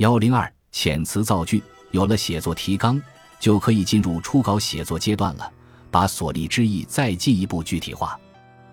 [0.00, 2.98] 幺零二遣词造句，有了写作提纲，
[3.38, 5.52] 就可以进入初稿写作阶段了，
[5.90, 8.18] 把所立之意再进一步具体化。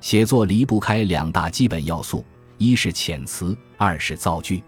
[0.00, 2.24] 写作离不开两大基本要素，
[2.58, 4.64] 一是遣词，二是造句。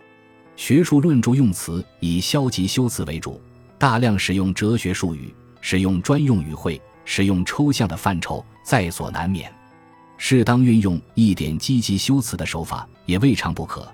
[0.55, 3.41] 学术论著用词以消极修辞为主，
[3.77, 9.53] 大量使用哲学术语，使用专用语汇，使用抽象的范畴，在所难免。
[10.19, 13.93] 适当运用一点积极修辞的手法也未尝不可，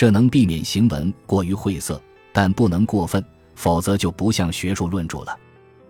[0.00, 2.00] 这能避免行文过于晦涩，
[2.32, 3.22] 但不能过分，
[3.54, 5.38] 否则就不像学术论著了。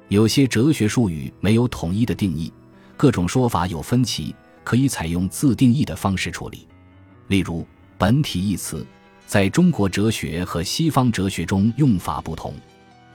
[0.08, 2.52] 有些哲学术语没有统一的定义，
[2.96, 4.34] 各种说法有分歧，
[4.64, 6.66] 可以采用自定义的方式处理。
[7.28, 7.64] 例如
[7.96, 8.84] “本体”一词。
[9.28, 12.52] 在中国哲学和西方哲学中用法不同，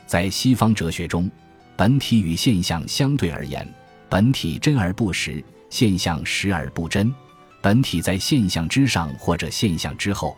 [0.07, 1.29] 在西方哲学中，
[1.75, 3.67] 本体与现象相对而言，
[4.07, 7.13] 本体真而不实，现象实而不真，
[7.61, 10.37] 本体在现象之上或者现象之后。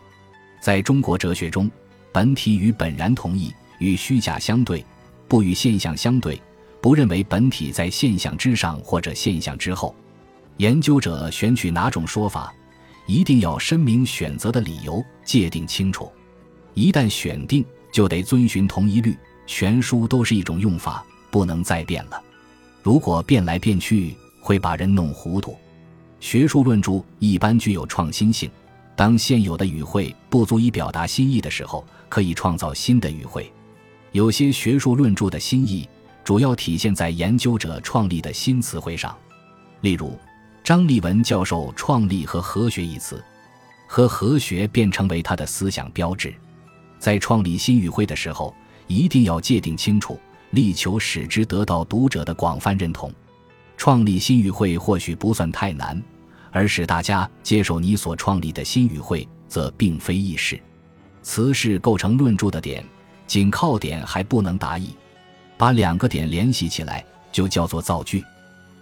[0.60, 1.70] 在中国哲学中，
[2.12, 4.84] 本体与本然同意，与虚假相对，
[5.26, 6.40] 不与现象相对，
[6.80, 9.94] 不认为本体在现象之上或者现象之后。
[10.56, 12.52] 研究者选取哪种说法？
[13.06, 16.10] 一定要申明选择的理由，界定清楚。
[16.74, 22.22] 一旦选定，就得遵循同一律，全书都是一种用法，不能再变了。
[22.82, 25.56] 如果变来变去，会把人弄糊涂。
[26.20, 28.50] 学术论著一般具有创新性，
[28.98, 33.48] 当现有的语汇不足以表达新意的时候，可以创造新的语汇。
[34.10, 35.88] 有些学术论著的新意，
[36.24, 39.16] 主要体现在研究者创立的新词汇上，
[39.82, 40.18] 例如。
[40.64, 43.24] 张立文教授创立和和学一词，
[43.86, 46.34] 和和学便成为他的思想标志。
[46.98, 48.52] 在创立新语汇的时候，
[48.88, 50.18] 一定要界定清楚，
[50.50, 53.10] 力求使之得到读者的广泛认同。
[53.78, 56.02] 创立新语汇或许不算太难，
[56.50, 60.60] 而使大家接受你所创立的新语汇，则并非易事。
[61.22, 62.84] 词是构成论著的点，
[63.26, 64.94] 仅靠点还不能达意，
[65.56, 68.24] 把两个点联系起来，就叫做造句。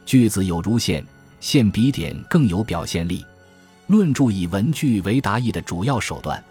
[0.04, 1.04] 句子有如线。
[1.38, 3.24] 线笔点更有表现力。
[3.88, 6.42] 论著以文句为达意的主要手段，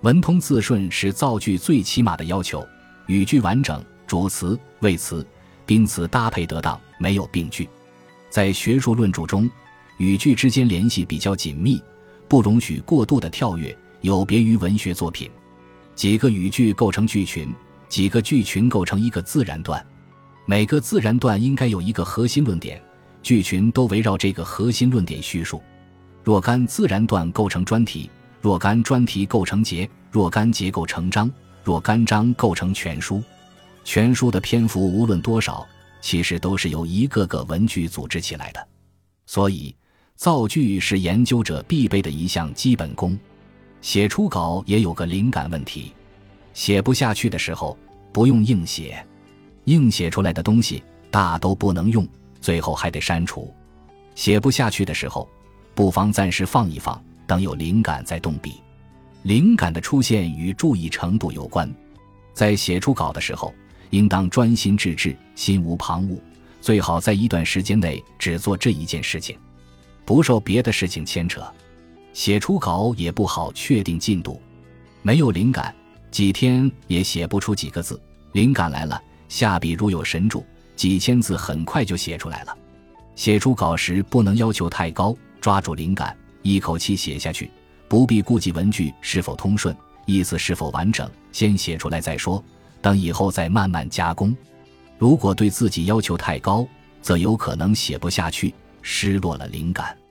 [0.00, 2.66] 文通字顺是造句最起码的要求。
[3.06, 5.24] 语句完整，主词、谓词、
[5.66, 7.68] 宾词搭配得当，没有病句。
[8.30, 9.48] 在学术论著中，
[9.98, 11.80] 语句之间联系比较紧密，
[12.28, 15.30] 不容许过度的跳跃，有别于文学作品。
[15.94, 17.52] 几个语句构成句群，
[17.88, 19.84] 几个句群构成一个自然段，
[20.46, 22.82] 每个自然段应该有一个核心论点。
[23.22, 25.62] 剧群都围绕这个核心论点叙述，
[26.24, 28.10] 若干自然段构成专题，
[28.40, 31.30] 若干专题构成节，若干节构成章，
[31.62, 33.22] 若干章构成全书。
[33.84, 35.64] 全书的篇幅无论多少，
[36.00, 38.68] 其实都是由一个个文句组织起来的。
[39.26, 39.74] 所以，
[40.16, 43.18] 造句是研究者必备的一项基本功。
[43.80, 45.92] 写初稿也有个灵感问题，
[46.54, 47.76] 写不下去的时候，
[48.12, 49.04] 不用硬写，
[49.64, 52.06] 硬写出来的东西大都不能用。
[52.40, 53.54] 最后还得删除，
[54.14, 55.28] 写不下去的时候，
[55.74, 58.54] 不妨暂时放一放，等有灵感再动笔。
[59.22, 61.72] 灵感的出现与注意程度有关，
[62.32, 63.54] 在写初稿的时候，
[63.90, 66.18] 应当专心致志，心无旁骛，
[66.60, 69.38] 最好在一段时间内只做这一件事情，
[70.04, 71.42] 不受别的事情牵扯。
[72.12, 74.40] 写初稿也不好确定进度，
[75.00, 75.74] 没有灵感，
[76.10, 77.96] 几天也写不出几个字；
[78.32, 80.44] 灵感来了，下笔如有神助。
[80.74, 82.56] 几千字很快就写出来了。
[83.14, 87.50] 写初稿时不能要求太高，抓住灵感，一口气写下去，
[87.88, 89.76] 不必顾及文句是否通顺，
[90.06, 92.42] 意思是否完整，先写出来再说，
[92.80, 94.34] 等以后再慢慢加工。
[94.98, 96.66] 如果对自己要求太高，
[97.00, 98.52] 则有可能写不下去，
[98.82, 100.01] 失落了灵感。